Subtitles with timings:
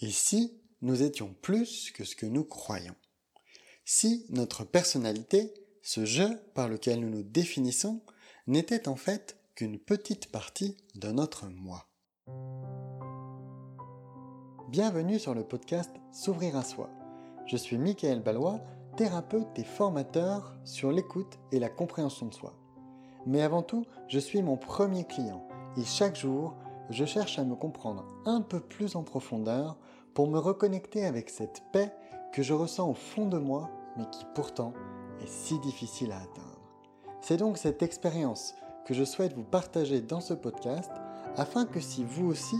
[0.00, 2.94] Et si nous étions plus que ce que nous croyons
[3.84, 8.00] Si notre personnalité, ce jeu par lequel nous nous définissons,
[8.46, 11.88] n'était en fait qu'une petite partie de notre moi.
[14.68, 16.90] Bienvenue sur le podcast S'ouvrir à soi.
[17.46, 18.60] Je suis Michael Ballois,
[18.96, 22.54] thérapeute et formateur sur l'écoute et la compréhension de soi.
[23.26, 25.44] Mais avant tout, je suis mon premier client
[25.76, 26.54] et chaque jour,
[26.90, 29.76] je cherche à me comprendre un peu plus en profondeur
[30.14, 31.92] pour me reconnecter avec cette paix
[32.32, 34.72] que je ressens au fond de moi, mais qui pourtant
[35.22, 36.58] est si difficile à atteindre.
[37.20, 40.90] C'est donc cette expérience que je souhaite vous partager dans ce podcast
[41.36, 42.58] afin que si vous aussi,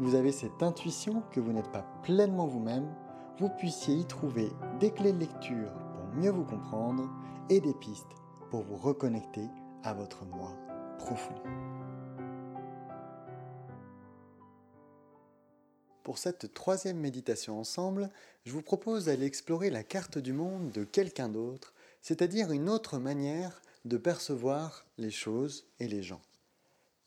[0.00, 2.92] vous avez cette intuition que vous n'êtes pas pleinement vous-même,
[3.38, 7.08] vous puissiez y trouver des clés de lecture pour mieux vous comprendre
[7.48, 8.16] et des pistes
[8.50, 9.48] pour vous reconnecter
[9.84, 10.50] à votre moi
[10.98, 11.34] profond.
[16.08, 18.08] Pour cette troisième méditation ensemble,
[18.46, 22.96] je vous propose d'aller explorer la carte du monde de quelqu'un d'autre, c'est-à-dire une autre
[22.96, 26.22] manière de percevoir les choses et les gens.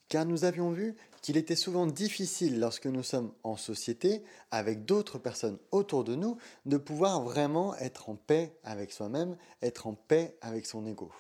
[0.08, 4.22] Car nous avions vu qu'il était souvent difficile lorsque nous sommes en société,
[4.52, 9.88] avec d'autres personnes autour de nous, de pouvoir vraiment être en paix avec soi-même, être
[9.88, 11.12] en paix avec son ego.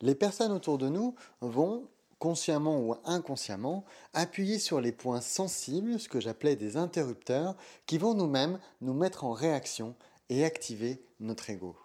[0.00, 1.86] Les personnes autour de nous vont
[2.20, 8.14] consciemment ou inconsciemment, appuyer sur les points sensibles, ce que j'appelais des interrupteurs, qui vont
[8.14, 9.96] nous-mêmes nous mettre en réaction
[10.28, 11.76] et activer notre ego.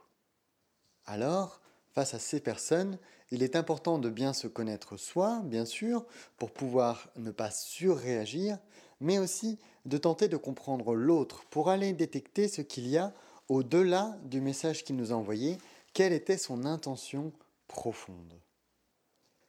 [1.07, 1.61] Alors,
[1.93, 2.99] face à ces personnes,
[3.31, 6.05] il est important de bien se connaître soi, bien sûr,
[6.37, 8.59] pour pouvoir ne pas surréagir,
[8.99, 13.13] mais aussi de tenter de comprendre l'autre pour aller détecter ce qu'il y a
[13.47, 15.57] au-delà du message qu'il nous a envoyé,
[15.93, 17.31] quelle était son intention
[17.67, 18.41] profonde.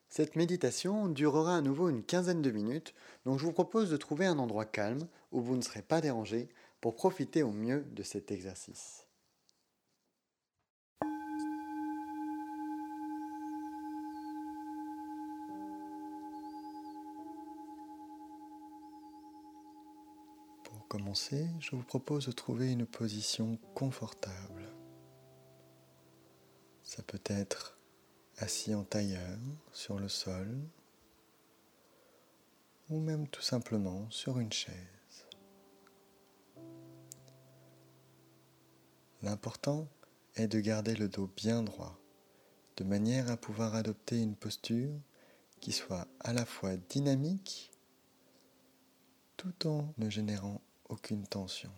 [0.09, 4.27] Cette méditation durera à nouveau une quinzaine de minutes, donc je vous propose de trouver
[4.27, 6.49] un endroit calme où vous ne serez pas dérangé
[6.81, 9.07] pour profiter au mieux de cet exercice.
[20.65, 24.73] Pour commencer, je vous propose de trouver une position confortable.
[26.83, 27.77] Ça peut être
[28.39, 29.39] assis en tailleur
[29.73, 30.59] sur le sol
[32.91, 35.27] ou même tout simplement sur une chaise.
[39.23, 39.89] L'important
[40.37, 41.99] est de garder le dos bien droit,
[42.77, 44.93] de manière à pouvoir adopter une posture
[45.61, 47.73] qui soit à la fois dynamique
[49.37, 51.73] tout en ne générant aucune tension.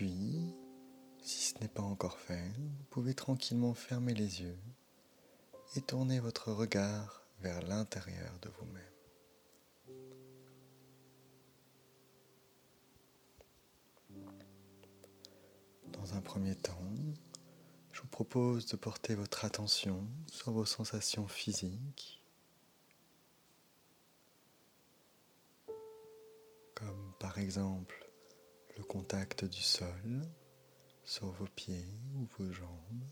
[0.00, 0.56] Puis,
[1.20, 4.58] si ce n'est pas encore fait, vous pouvez tranquillement fermer les yeux
[5.76, 8.82] et tourner votre regard vers l'intérieur de vous-même.
[15.88, 16.80] Dans un premier temps,
[17.92, 22.24] je vous propose de porter votre attention sur vos sensations physiques,
[26.74, 27.99] comme par exemple
[28.80, 30.22] le contact du sol
[31.04, 33.04] sur vos pieds ou vos jambes.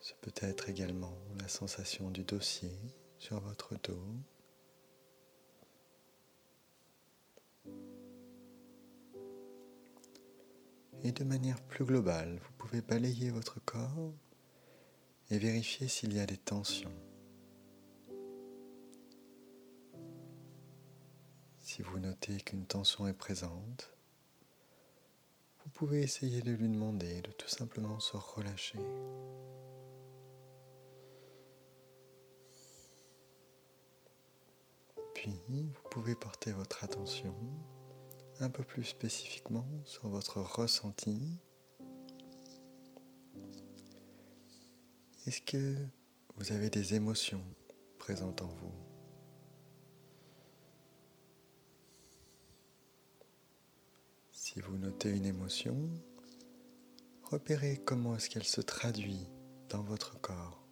[0.00, 2.72] Ce peut être également la sensation du dossier
[3.18, 4.16] sur votre dos.
[11.02, 14.14] Et de manière plus globale, vous pouvez balayer votre corps
[15.28, 17.13] et vérifier s'il y a des tensions.
[21.74, 23.92] Si vous notez qu'une tension est présente,
[25.58, 28.78] vous pouvez essayer de lui demander de tout simplement se relâcher.
[35.16, 37.34] Puis, vous pouvez porter votre attention
[38.38, 41.40] un peu plus spécifiquement sur votre ressenti.
[45.26, 45.74] Est-ce que
[46.36, 47.42] vous avez des émotions
[47.98, 48.83] présentes en vous?
[54.74, 55.76] Notez une émotion,
[57.22, 59.28] repérez comment est-ce qu'elle se traduit
[59.68, 60.62] dans votre corps.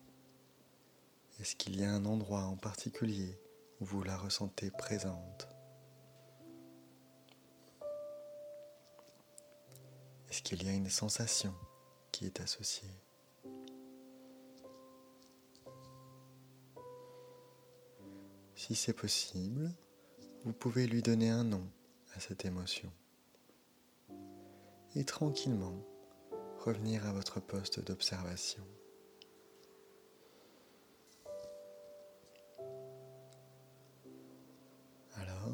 [1.40, 3.38] Est-ce qu'il y a un endroit en particulier
[3.80, 5.48] où vous la ressentez présente?
[10.30, 11.54] Est-ce qu'il y a une sensation
[12.10, 12.88] qui est associée?
[18.54, 19.74] Si c'est possible,
[20.44, 21.68] vous pouvez lui donner un nom
[22.14, 22.92] à cette émotion
[24.94, 25.76] et tranquillement
[26.58, 28.62] revenir à votre poste d'observation.
[35.14, 35.48] Alors,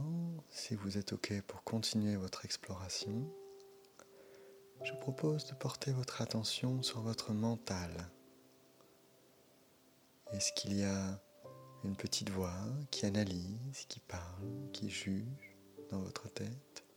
[0.51, 3.33] si vous êtes OK pour continuer votre exploration,
[4.83, 7.91] je propose de porter votre attention sur votre mental.
[10.33, 11.21] Est-ce qu'il y a
[11.85, 15.57] une petite voix qui analyse, qui parle, qui juge
[15.91, 16.88] dans votre tête?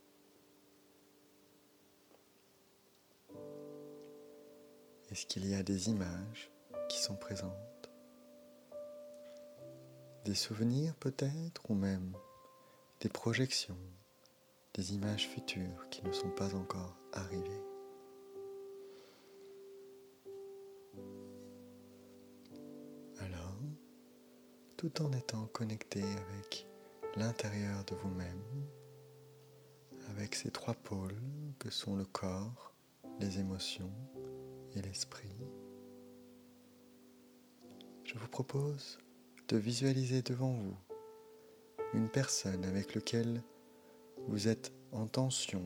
[5.12, 6.50] Est-ce qu'il y a des images
[6.88, 7.90] qui sont présentes?
[10.24, 12.16] Des souvenirs peut-être ou même
[13.00, 13.76] des projections,
[14.72, 17.62] des images futures qui ne sont pas encore arrivées?
[23.18, 23.58] Alors,
[24.78, 26.66] tout en étant connecté avec
[27.16, 28.66] l'intérieur de vous-même,
[30.08, 31.20] avec ces trois pôles
[31.58, 32.72] que sont le corps,
[33.20, 33.92] les émotions
[34.76, 35.36] et l'esprit,
[38.04, 38.98] je vous propose
[39.48, 40.76] de visualiser devant vous
[41.94, 43.42] une personne avec laquelle
[44.28, 45.62] vous êtes en tension,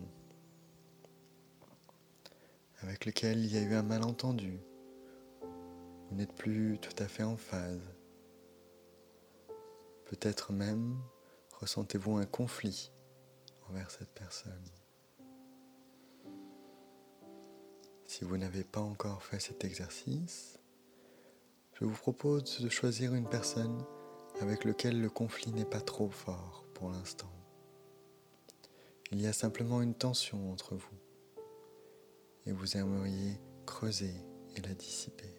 [2.81, 4.59] avec laquelle il y a eu un malentendu,
[6.09, 7.95] vous n'êtes plus tout à fait en phase.
[10.07, 10.97] Peut-être même
[11.61, 12.93] ressentez-vous un conflit
[13.69, 14.65] envers cette personne.
[18.17, 20.59] Si vous n'avez pas encore fait cet exercice,
[21.75, 23.85] je vous propose de choisir une personne
[24.41, 27.31] avec laquelle le conflit n'est pas trop fort pour l'instant.
[29.13, 30.99] Il y a simplement une tension entre vous
[32.47, 34.15] et vous aimeriez creuser
[34.57, 35.35] et la dissiper.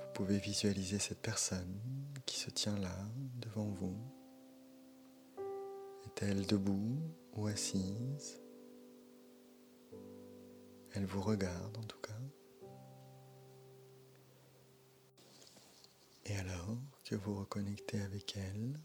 [0.00, 1.78] Vous pouvez visualiser cette personne
[2.26, 2.96] qui se tient là
[3.36, 3.96] devant vous.
[6.06, 6.98] Est-elle debout
[7.34, 8.40] ou assise.
[10.92, 12.10] Elle vous regarde en tout cas.
[16.26, 18.78] Et alors que vous reconnectez avec elle,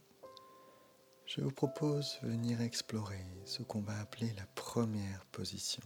[1.25, 5.83] je vous propose de venir explorer ce qu'on va appeler la première position.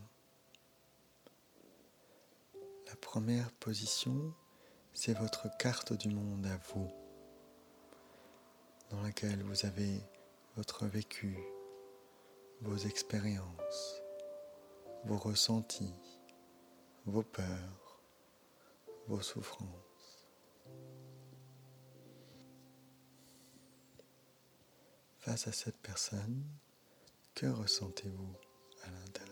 [2.88, 4.34] La première position,
[4.94, 6.90] c'est votre carte du monde à vous,
[8.90, 10.02] dans laquelle vous avez
[10.56, 11.38] votre vécu,
[12.62, 14.02] vos expériences,
[15.06, 15.96] vos ressentis,
[17.06, 18.02] vos peurs,
[19.08, 20.28] vos souffrances.
[25.20, 26.44] Face à cette personne,
[27.36, 28.36] que ressentez-vous
[28.84, 29.30] à l'intérieur?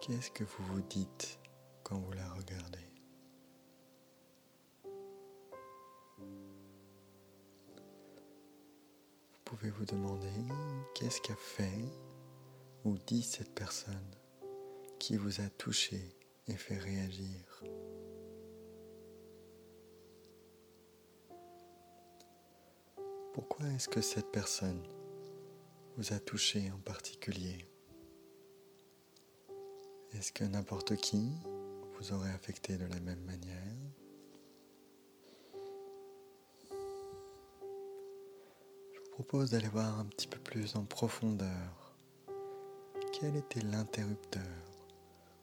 [0.00, 1.38] Qu'est-ce que vous vous dites
[1.82, 2.89] quand vous la regardez?
[9.50, 10.30] Pouvez vous demander
[10.94, 11.84] qu'est-ce qu'a fait
[12.84, 14.14] ou dit cette personne
[15.00, 16.00] qui vous a touché
[16.46, 17.64] et fait réagir?
[23.34, 24.86] Pourquoi est-ce que cette personne
[25.96, 27.66] vous a touché en particulier?
[30.12, 31.28] Est-ce que n'importe qui
[31.98, 33.99] vous aurait affecté de la même manière?
[39.22, 41.94] Propose d'aller voir un petit peu plus en profondeur.
[43.12, 44.40] Quel était l'interrupteur,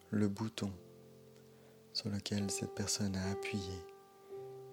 [0.10, 0.72] le bouton
[1.94, 3.86] sur lequel cette personne a appuyé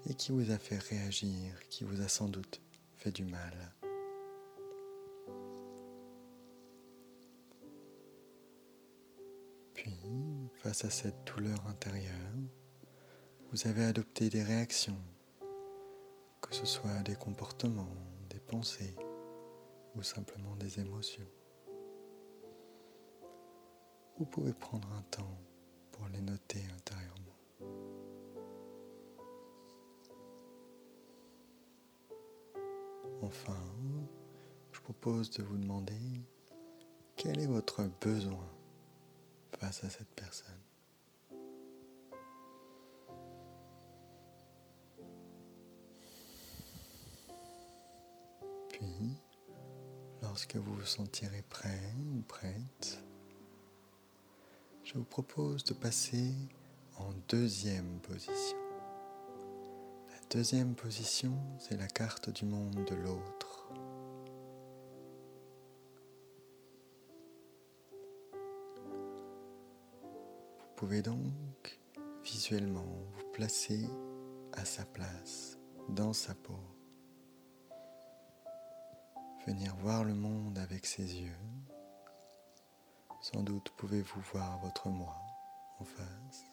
[0.08, 2.62] et qui vous a fait réagir, qui vous a sans doute
[2.96, 3.74] fait du mal?
[9.74, 9.98] Puis,
[10.54, 12.32] face à cette douleur intérieure,
[13.52, 14.96] vous avez adopté des réactions,
[16.40, 17.94] que ce soit des comportements,
[18.30, 18.96] des pensées
[19.96, 21.26] ou simplement des émotions.
[24.18, 25.38] Vous pouvez prendre un temps
[25.92, 27.24] pour les noter intérieurement.
[33.22, 33.56] Enfin,
[34.72, 35.94] je propose de vous demander
[37.16, 38.48] quel est votre besoin
[39.58, 40.60] face à cette personne?
[50.34, 51.80] Lorsque vous vous sentirez prêt
[52.12, 53.00] ou prête,
[54.82, 56.32] je vous propose de passer
[56.96, 58.58] en deuxième position.
[60.10, 63.68] La deuxième position, c'est la carte du monde de l'autre.
[70.58, 71.78] Vous pouvez donc
[72.24, 73.86] visuellement vous placer
[74.52, 75.60] à sa place,
[75.90, 76.58] dans sa peau
[79.46, 81.38] venir voir le monde avec ses yeux.
[83.20, 85.16] Sans doute pouvez-vous voir votre moi
[85.78, 86.44] en face.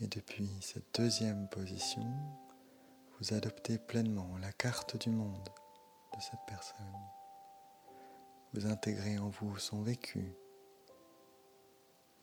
[0.00, 2.06] Et depuis cette deuxième position,
[3.18, 5.48] vous adoptez pleinement la carte du monde
[6.14, 6.76] de cette personne.
[8.54, 10.32] Vous intégrez en vous son vécu,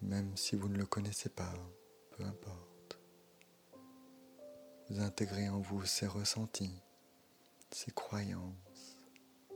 [0.02, 1.54] même si vous ne le connaissez pas,
[2.12, 3.00] peu importe.
[4.90, 6.82] Vous intégrez en vous ses ressentis,
[7.72, 8.98] ses croyances,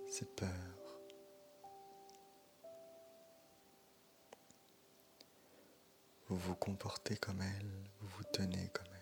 [0.07, 0.49] ses peurs.
[6.27, 9.01] Vous vous comportez comme elle, vous vous tenez comme elle.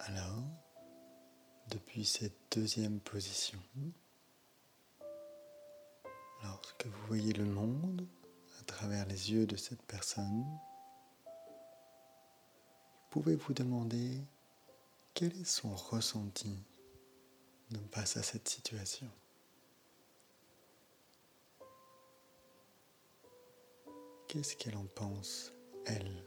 [0.00, 0.44] Alors,
[1.68, 3.62] depuis cette deuxième position,
[6.42, 8.06] lorsque vous voyez le monde
[8.60, 10.44] à travers les yeux de cette personne,
[13.10, 14.22] pouvez vous demander
[15.14, 16.56] quel est son ressenti
[17.90, 19.08] face à cette situation?
[24.28, 25.52] Qu'est-ce qu'elle en pense,
[25.86, 26.24] elle?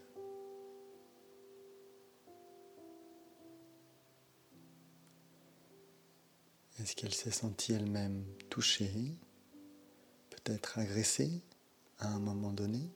[6.79, 9.17] Est-ce qu'elle s'est sentie elle-même touchée,
[10.31, 11.41] peut-être agressée
[11.99, 12.91] à un moment donné?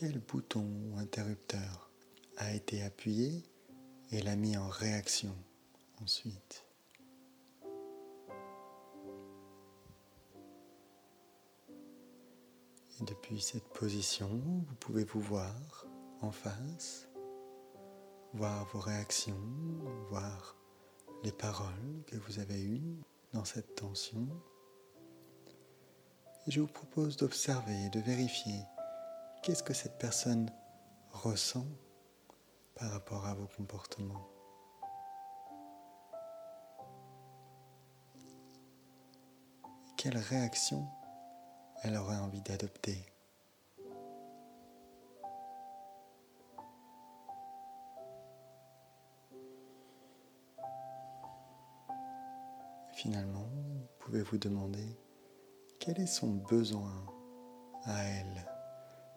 [0.00, 1.90] Quel bouton ou interrupteur
[2.38, 3.42] a été appuyé
[4.10, 5.36] et l'a mis en réaction
[6.02, 6.64] ensuite?
[12.98, 15.84] Et depuis cette position, vous pouvez vous voir
[16.22, 17.06] en face,
[18.32, 19.36] voir vos réactions,
[20.08, 20.56] voir
[21.24, 23.02] les paroles que vous avez eues
[23.34, 24.26] dans cette tension.
[26.46, 28.62] Je vous propose d'observer et de vérifier
[29.42, 30.50] qu'est-ce que cette personne
[31.12, 31.66] ressent
[32.74, 34.28] par rapport à vos comportements?
[39.96, 40.86] Quelle réaction
[41.82, 43.06] elle aurait envie d'adopter?
[52.92, 54.98] Finalement, vous pouvez vous demander
[55.78, 57.06] quel est son besoin
[57.84, 58.59] à elle?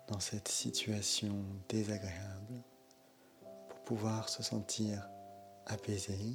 [0.08, 2.64] Dans cette situation désagréable
[3.70, 5.08] pour pouvoir se sentir
[5.66, 6.34] apaisé,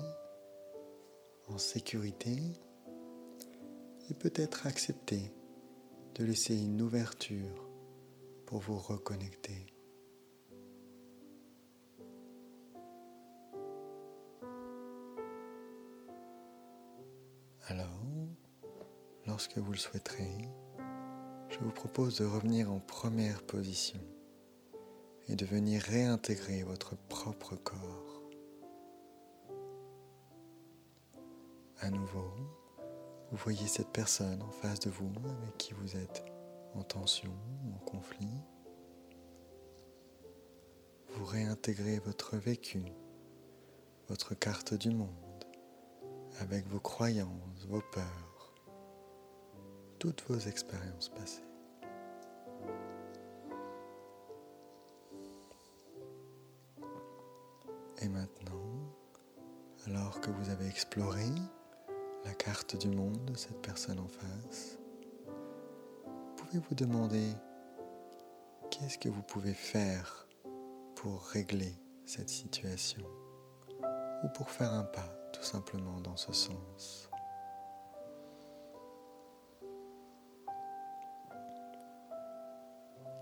[1.49, 2.37] en sécurité
[4.11, 5.33] et peut-être accepter
[6.15, 7.69] de laisser une ouverture
[8.47, 9.67] pour vous reconnecter.
[17.67, 18.01] Alors,
[19.27, 20.49] lorsque vous le souhaiterez,
[21.49, 24.01] je vous propose de revenir en première position
[25.29, 28.23] et de venir réintégrer votre propre corps.
[31.81, 32.33] À nouveau,
[33.31, 35.13] vous voyez cette personne en face de vous
[35.43, 36.25] avec qui vous êtes
[36.75, 37.33] en tension,
[37.75, 38.43] en conflit.
[41.11, 42.83] Vous réintégrez votre vécu,
[44.09, 45.45] votre carte du monde
[46.41, 48.28] avec vos croyances, vos peurs,
[49.99, 51.45] toutes vos expériences passées.
[58.01, 58.95] Et maintenant,
[59.87, 61.27] alors que vous avez exploré
[62.25, 64.79] la carte du monde de cette personne en face,
[66.51, 67.33] pouvez vous demander
[68.71, 70.27] qu'est-ce que vous pouvez faire
[70.95, 71.75] pour régler
[72.07, 73.03] cette situation
[74.25, 77.08] ou pour faire un pas tout simplement dans ce sens?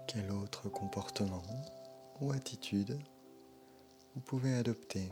[0.07, 1.43] Quel autre comportement
[2.21, 2.99] ou attitude
[4.15, 5.11] vous pouvez adopter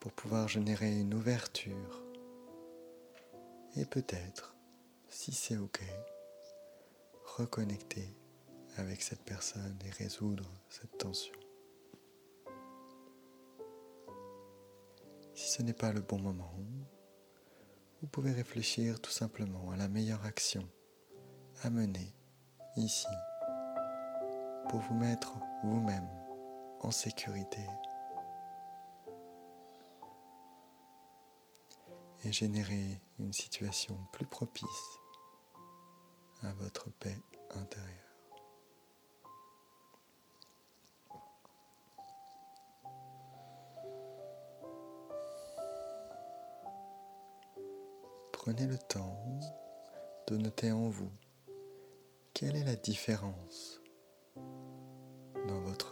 [0.00, 2.02] pour pouvoir générer une ouverture
[3.76, 4.54] et peut-être,
[5.08, 5.80] si c'est OK,
[7.36, 8.16] reconnecter
[8.76, 11.34] avec cette personne et résoudre cette tension.
[15.34, 16.54] Si ce n'est pas le bon moment,
[18.00, 20.66] vous pouvez réfléchir tout simplement à la meilleure action
[21.62, 22.14] à mener
[22.76, 23.06] ici
[24.72, 26.08] pour vous mettre vous-même
[26.80, 27.60] en sécurité
[32.24, 34.98] et générer une situation plus propice
[36.40, 37.18] à votre paix
[37.50, 38.16] intérieure.
[48.32, 49.22] Prenez le temps
[50.28, 51.12] de noter en vous
[52.32, 53.81] Quelle est la différence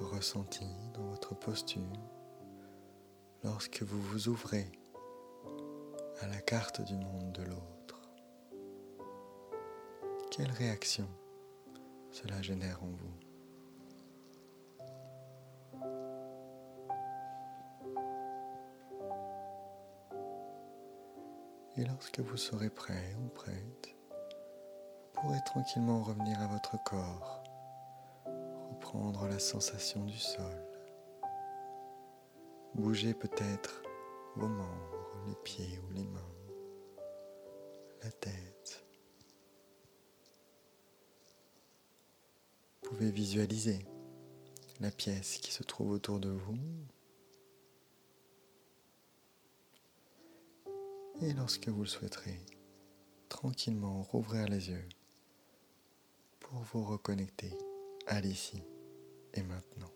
[0.04, 1.82] ressenti, dans votre posture,
[3.42, 4.70] lorsque vous vous ouvrez
[6.20, 8.00] à la carte du monde de l'autre.
[10.30, 11.08] Quelle réaction
[12.10, 13.30] cela génère en vous?
[21.76, 23.96] Et lorsque vous serez prêt ou prête,
[25.14, 27.39] vous pourrez tranquillement revenir à votre corps,
[28.90, 30.66] reprendre la sensation du sol,
[32.74, 33.82] bouger peut-être
[34.34, 36.34] vos membres, les pieds ou les mains,
[38.02, 38.84] la tête.
[42.82, 43.78] Vous pouvez visualiser
[44.80, 46.58] la pièce qui se trouve autour de vous.
[51.22, 52.40] Et lorsque vous le souhaiterez,
[53.28, 54.88] tranquillement rouvrir les yeux
[56.40, 57.56] pour vous reconnecter
[58.08, 58.64] à l'ici
[59.34, 59.90] et maintenant.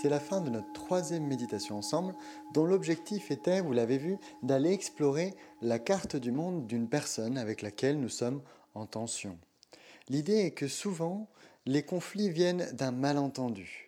[0.00, 2.14] C'est la fin de notre troisième méditation ensemble,
[2.54, 7.62] dont l'objectif était, vous l'avez vu, d'aller explorer la carte du monde d'une personne avec
[7.62, 8.40] laquelle nous sommes
[8.74, 9.36] en tension.
[10.08, 11.28] L'idée est que souvent,
[11.66, 13.87] les conflits viennent d'un malentendu.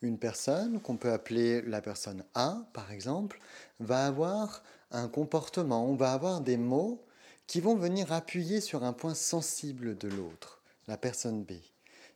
[0.00, 3.40] Une personne, qu'on peut appeler la personne A, par exemple,
[3.80, 7.04] va avoir un comportement, on va avoir des mots
[7.46, 11.52] qui vont venir appuyer sur un point sensible de l'autre, la personne B.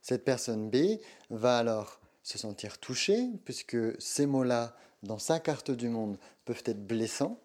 [0.00, 5.88] Cette personne B va alors se sentir touchée, puisque ces mots-là, dans sa carte du
[5.88, 7.40] monde, peuvent être blessants,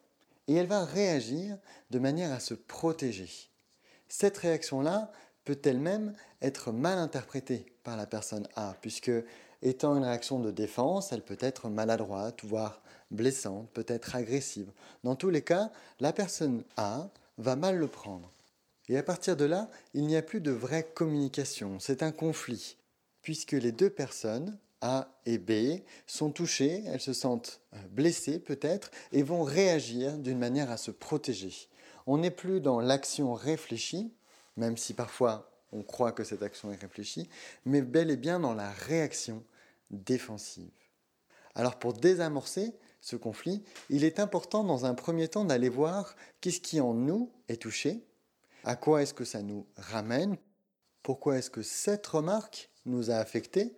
[0.48, 1.58] et elle va réagir
[1.90, 3.30] de manière à se protéger.
[4.08, 5.12] Cette réaction-là,
[5.48, 9.12] peut elle-même être mal interprétée par la personne A, puisque
[9.62, 14.70] étant une réaction de défense, elle peut être maladroite, voire blessante, peut être agressive.
[15.06, 18.30] Dans tous les cas, la personne A va mal le prendre.
[18.90, 22.76] Et à partir de là, il n'y a plus de vraie communication, c'est un conflit,
[23.22, 28.92] puisque les deux personnes, A et B, sont touchées, elles se sentent euh, blessées peut-être,
[29.14, 31.70] et vont réagir d'une manière à se protéger.
[32.06, 34.12] On n'est plus dans l'action réfléchie,
[34.58, 37.30] même si parfois on croit que cette action est réfléchie,
[37.66, 39.44] mais bel et bien dans la réaction
[39.92, 40.72] défensive.
[41.56, 46.62] Alors pour désamorcer ce conflit, il est important dans un premier temps d'aller voir qu'est-ce
[46.62, 48.06] qui en nous est touché,
[48.64, 50.38] à quoi est-ce que ça nous ramène,
[51.04, 53.78] pourquoi est-ce que cette remarque nous a affectés,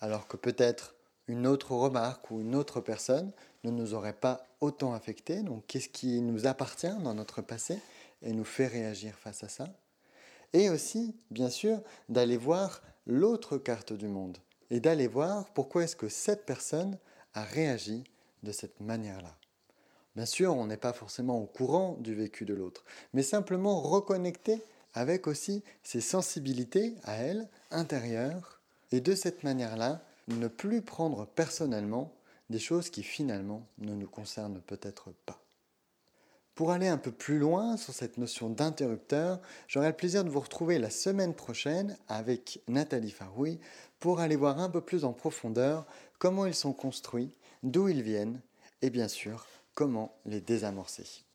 [0.00, 0.94] alors que peut-être
[1.28, 3.32] une autre remarque ou une autre personne
[3.64, 5.42] ne nous aurait pas autant affectés.
[5.42, 7.80] Donc qu'est-ce qui nous appartient dans notre passé
[8.22, 9.68] et nous fait réagir face à ça?
[10.56, 14.38] Et aussi, bien sûr, d'aller voir l'autre carte du monde
[14.70, 16.98] et d'aller voir pourquoi est-ce que cette personne
[17.34, 18.04] a réagi
[18.42, 19.36] de cette manière-là.
[20.14, 24.62] Bien sûr, on n'est pas forcément au courant du vécu de l'autre, mais simplement reconnecter
[24.94, 32.14] avec aussi ses sensibilités à elle, intérieures, et de cette manière-là, ne plus prendre personnellement
[32.48, 35.45] des choses qui finalement ne nous concernent peut-être pas.
[36.56, 40.40] Pour aller un peu plus loin sur cette notion d'interrupteur, j'aurai le plaisir de vous
[40.40, 43.60] retrouver la semaine prochaine avec Nathalie Faroui
[44.00, 45.84] pour aller voir un peu plus en profondeur
[46.18, 47.30] comment ils sont construits,
[47.62, 48.40] d'où ils viennent
[48.80, 51.26] et bien sûr comment les désamorcer.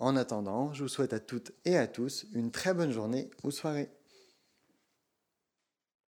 [0.00, 3.52] En attendant, je vous souhaite à toutes et à tous une très bonne journée ou
[3.52, 3.88] soirée.